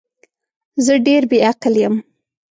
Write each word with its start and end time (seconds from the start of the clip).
زه 0.85 0.93
ډیر 1.05 1.21
بی 1.29 1.39
عقل 1.49 1.73
یم 1.83 1.95